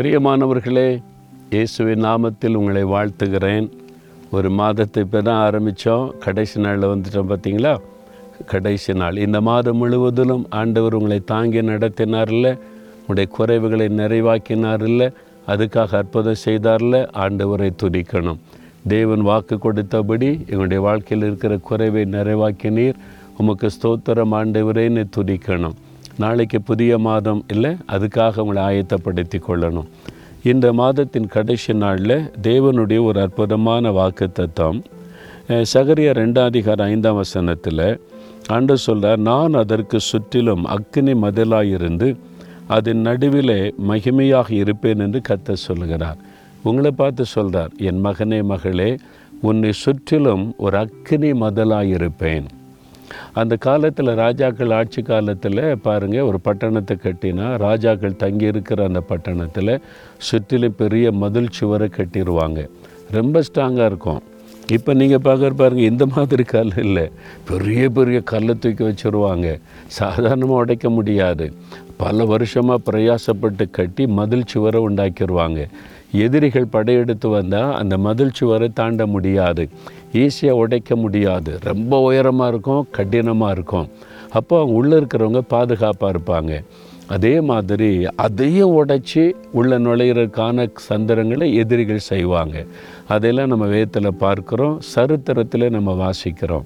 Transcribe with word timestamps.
பிரியமானவர்களே 0.00 1.02
இயேசுவின் 1.54 2.04
நாமத்தில் 2.04 2.54
உங்களை 2.58 2.82
வாழ்த்துகிறேன். 2.92 3.66
ஒரு 4.36 4.50
மாதத்தை 4.50 5.02
இப்போ 5.04 5.20
தான் 5.20 5.40
ஆரம்பித்தோம் 5.46 6.04
கடைசி 6.24 6.60
நாளில் 6.60 6.86
வந்துட்டோம் 6.90 7.28
பார்த்தீங்களா 7.32 7.72
கடைசி 8.52 8.92
நாள். 8.92 9.16
இந்த 9.16 9.40
மாதம் 9.48 9.78
முழுவதிலும் 9.82 10.46
ஆண்டவர் 10.60 10.96
உங்களை 10.98 11.18
தாங்கி 11.32 11.62
நடத்தினார்ல 11.62 12.54
உங்களுடைய 13.00 13.26
குறைவுகளை 13.38 13.88
நிறைவாக்கினார்ல 14.00 15.10
அதுக்காக 15.54 16.00
அற்புதம் 16.00 16.40
செய்தார்ல 16.46 17.02
ஆண்டவரை 17.24 17.70
துதிக்கணும். 17.82 18.40
தேவன் 18.94 19.26
வாக்கு 19.30 19.58
கொடுத்தபடி 19.66 20.32
எங்களுடைய 20.50 20.82
வாழ்க்கையில் 20.88 21.26
இருக்கிற 21.26 21.56
குறைவை 21.70 22.04
நிறைவாக்கினீர். 22.16 22.98
உமக்கு 23.36 23.70
ஸ்தோத்திரம் 23.76 24.36
ஆண்டவரேன்னு 24.40 25.04
துதிக்கணும். 25.18 25.78
நாளைக்கு 26.18 26.60
புதிய 26.60 26.98
மாதம் 26.98 27.44
இல்லை 27.52 27.70
அதுக்காக 27.88 28.38
உங்களை 28.38 28.62
ஆயத்தப்படுத்தி 28.68 29.38
கொள்ளணும். 29.38 29.88
இந்த 30.42 30.72
மாதத்தின் 30.72 31.26
கடைசி 31.26 31.72
நாளில் 31.72 32.32
தேவனுடைய 32.42 33.02
ஒரு 33.02 33.20
அற்புதமான 33.20 33.90
வாக்கு 33.90 34.32
தத்துவம் 34.32 34.82
சகரிய 35.72 36.10
ரெண்டாதிகார 36.12 36.82
ஐந்தாம் 36.82 37.16
வசனத்தில் 37.16 38.00
ஆண்டு 38.46 38.78
சொல்கிறார் 38.78 39.18
நான் 39.18 39.52
அதற்கு 39.52 40.00
சுற்றிலும் 40.00 40.64
அக்னி 40.64 41.14
மதிலாயிருந்து 41.24 42.16
அதன் 42.66 43.00
நடுவிலே 43.00 43.74
மகிமையாக 43.88 44.50
இருப்பேன் 44.50 44.98
என்று 44.98 45.20
கத்த 45.28 45.52
சொல்கிறார் 45.52 46.16
உங்களை 46.62 46.90
பார்த்து 46.90 47.24
சொல்கிறார் 47.24 47.70
என் 47.76 48.04
மகனே 48.04 48.42
மகளே 48.42 48.96
உன்னை 49.40 49.72
சுற்றிலும் 49.72 50.54
ஒரு 50.58 50.78
அக்னி 50.78 51.30
மதலாயிருப்பேன். 51.42 52.46
அந்த 53.32 53.56
காலத்தில் 53.56 54.10
ராஜாக்கள் 54.14 54.70
ஆட்சி 54.70 55.02
காலத்தில் 55.02 55.62
பாருங்கள் 55.86 56.28
ஒரு 56.30 56.40
பட்டணத்தை 56.40 56.96
கட்டினா 57.04 57.46
ராஜாக்கள் 57.66 58.20
தங்கி 58.24 58.46
இருக்கிற 58.46 58.84
அந்த 58.84 59.00
பட்டணத்தில் 59.00 59.74
சுற்றிலும் 60.16 60.78
பெரிய 60.82 61.12
மதில் 61.12 61.54
சுவரை 61.58 61.88
கட்டிடுவாங்க 61.96 62.68
ரொம்ப 63.10 63.42
ஸ்ட்ராங்காக 63.46 63.84
இருக்கும். 63.84 64.20
இப்போ 64.76 64.94
நீங்கள் 64.94 65.24
பார்க்குற 65.24 65.52
பாருங்கள் 65.54 65.90
இந்த 65.90 66.04
மாதிரி 66.06 66.42
கல் 66.42 66.72
இல்லை. 66.76 67.10
பெரிய 67.48 67.90
பெரிய 67.90 68.18
கல்லை 68.20 68.54
தூக்கி 68.54 68.84
வச்சுருவாங்க. 68.84 69.48
சாதாரணமாக 69.86 70.60
உடைக்க 70.62 70.90
முடியாது. 70.90 71.46
பல 71.96 72.24
வருஷமாக 72.24 72.84
பிரயாசப்பட்டு 72.90 73.64
கட்டி 73.70 74.06
மதில் 74.18 74.50
சுவரை 74.52 74.80
உண்டாக்கிடுவாங்க 74.88 75.60
எதிரிகள் 76.12 76.66
படையெடுத்து 76.66 77.28
வந்தால் 77.28 77.74
அந்த 77.74 77.98
மதில் 77.98 78.32
சுவரை 78.32 78.68
தாண்ட 78.74 79.06
முடியாது. 79.06 79.68
ஈஸியாக 80.12 80.50
உடைக்க 80.50 80.96
முடியாது. 80.96 81.58
ரொம்ப 81.62 82.00
உயரமாக 82.00 82.50
இருக்கும் 82.50 82.86
கடினமாக 82.90 83.52
இருக்கும். 83.52 83.88
அப்போ 84.30 84.56
அவங்க 84.56 84.74
உள்ளே 84.74 84.96
இருக்கிறவங்க 84.96 85.38
பாதுகாப்பாக 85.38 86.18
இருப்பாங்க. 86.18 86.64
அதே 87.06 87.40
மாதிரி 87.40 88.06
அதையும் 88.16 88.86
உடைச்சி 88.86 89.32
உள்ள 89.52 89.78
நுழையிறதுக்கான 89.78 90.70
சந்திரங்களை 90.74 91.54
எதிரிகள் 91.54 91.98
செய்வாங்க. 91.98 92.64
அதையெல்லாம் 93.08 93.48
நம்ம 93.48 93.66
வேதத்தில் 93.66 94.20
பார்க்குறோம் 94.20 94.76
சரித்திரத்தில் 94.78 95.70
நம்ம 95.70 96.10
வாசிக்கிறோம். 96.10 96.62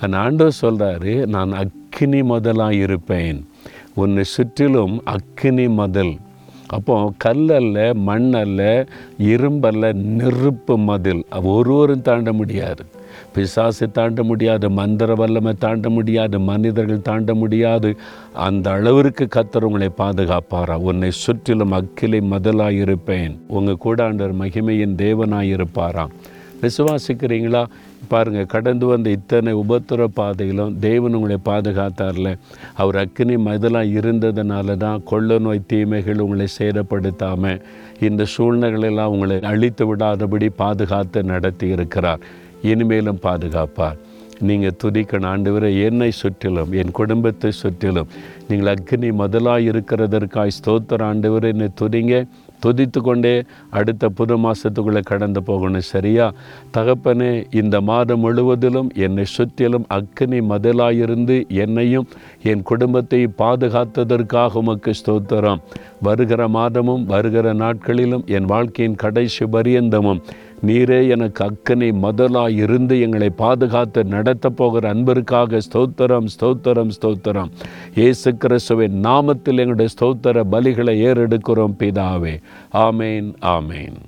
அந்த 0.00 0.16
ஆண்டவர் 0.16 0.58
சொல்கிறாரு 0.60 1.26
நான் 1.26 1.52
அக்கினி 1.52 2.22
மதலாக 2.22 2.72
இருப்பேன். 2.72 3.46
உன்னை 3.94 4.24
சுற்றிலும் 4.24 5.02
அக்கினி 5.04 5.68
மதல் 5.68 6.16
அப்போ 6.72 7.12
கல்லல்ல 7.24 7.78
மண்ணல்ல 8.06 8.86
இரும்பல்ல 9.18 9.92
நெருப்பு 9.92 10.78
மதில். 10.78 11.24
ஒருவரும் 11.42 12.02
தாண்ட 12.02 12.32
முடியாது. 12.32 12.84
பிசாசை 13.34 13.90
தாண்ட 13.92 14.22
முடியாது 14.22 14.70
மந்திர 14.70 15.14
வல்லமை 15.14 15.54
தாண்ட 15.58 15.88
முடியாது 15.88 16.40
மனிதர்கள் 16.40 17.06
தாண்ட 17.08 17.34
முடியாது. 17.34 17.90
அந்த 18.32 18.70
அளவிற்கு 18.70 19.28
கத்தர் 19.34 19.62
உங்களை 19.62 19.90
பாதுகாப்பாரா? 19.98 20.74
உன்னை 20.74 21.10
சுற்றிலும் 21.10 21.72
அக்கிலை 21.72 22.20
மதலாயிருப்பேன். 22.34 22.80
இருப்பேன் 22.82 23.40
உங்கள் 23.48 23.82
கூடாண்டர் 23.84 24.34
மகிமையின் 24.40 24.94
தேவனாக 24.94 25.50
இருப்பாராம் 25.54 26.12
விசுவாசிக்கிறீங்களா? 26.62 27.62
பாருங்கள் 28.08 28.50
கடந்து 28.54 28.86
வந்த 28.86 29.10
இத்தனை 29.10 29.52
உபத்திர 29.62 30.06
பாதையிலும் 30.18 30.76
தேவன் 30.78 31.14
உங்களை 31.18 31.38
பாதுகாத்தார்ல. 31.48 32.30
அவர் 32.82 32.96
அக்கினி 32.96 33.36
மதலாக 33.48 33.94
இருந்ததுனால 34.00 34.76
தான் 34.76 35.02
கொள்ள 35.10 35.38
நோய் 35.38 35.68
தீமைகள் 35.72 36.22
உங்களை 36.26 36.46
சேதப்படுத்தாமல் 36.58 37.60
இந்த 38.08 38.26
சூழ்நிலையெல்லாம் 38.36 39.12
உங்களை 39.16 39.36
அழித்து 39.52 39.86
விடாதபடி 39.90 40.48
பாதுகாத்து 40.62 41.22
நடத்தி 41.32 41.68
இருக்கிறார். 41.68 42.22
இனிமேலும் 42.72 43.22
பாதுகாப்பார். 43.26 43.98
நீங்கள் 44.48 44.78
துதிக்கணும். 44.82 45.30
ஆண்டவரை 45.32 45.68
என்னை 45.88 46.10
சுற்றிலும் 46.10 46.72
என் 46.72 46.90
குடும்பத்தை 46.90 47.50
சுற்றிலும் 47.62 48.08
நீங்கள் 48.48 48.70
அக்னி 48.74 49.10
முதலாக 49.20 49.68
இருக்கிறதற்காய் 49.70 50.56
ஸ்தோத்திர 50.58 51.06
ஆண்டவரை 51.10 51.50
என்னை 51.54 51.68
துதிங்க. 51.80 52.14
துதித்து 52.66 53.00
கொண்டே 53.00 53.44
அடுத்த 53.70 54.08
புது 54.08 54.36
மாதத்துக்குள்ளே 54.36 55.02
கடந்து 55.02 55.42
போகணும் 55.42 55.80
சரியா? 55.80 56.32
தகப்பனே 56.74 57.44
இந்த 57.50 57.80
மாதம் 57.80 58.20
முழுவதிலும் 58.20 58.90
என்னை 58.94 59.24
சுற்றிலும் 59.24 59.86
அக்னி 59.94 60.40
மதிலாயிருந்து 60.42 61.48
என்னையும் 61.48 62.08
என் 62.42 62.62
குடும்பத்தை 62.62 63.26
பாதுகாத்ததற்காக 63.38 64.52
உமக்கு 64.52 64.92
ஸ்தோத்திரம். 64.92 65.62
வருகிற 66.02 66.48
மாதமும் 66.48 67.04
வருகிற 67.04 67.52
நாட்களிலும் 67.52 68.26
என் 68.26 68.44
வாழ்க்கையின் 68.44 68.94
கடைசி 68.94 69.44
பரியந்தமும் 69.44 70.22
நீரே 70.66 71.08
எனக்கு 71.08 71.44
அக்கனை 71.44 71.92
முதலாக 71.92 72.50
இருந்து 72.50 73.00
எங்களை 73.00 73.30
பாதுகாத்து 73.30 74.04
நடத்த 74.04 74.50
போகிற 74.50 74.94
அன்பருக்காக 74.94 75.60
ஸ்தோத்திரம் 75.72 76.28
ஸ்தோத்திரம் 76.34 76.90
ஸ்தோத்திரம். 77.00 77.50
இயேசு 77.94 78.36
கிறிஸ்துவின் 78.36 79.04
நாமத்தில் 79.04 79.60
எங்களுடைய 79.64 79.90
ஸ்தோத்திர 80.00 80.44
பலிகளை 80.54 80.96
ஏறெடுக்கிறோம் 81.08 81.76
பிதாவே. 81.78 82.34
ஆமேன் 82.72 83.34
ஆமேன். 83.56 83.98